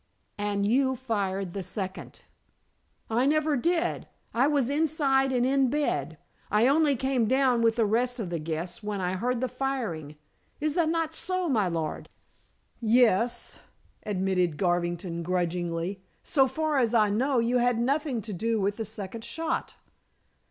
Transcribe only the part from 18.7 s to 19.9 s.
the second shot."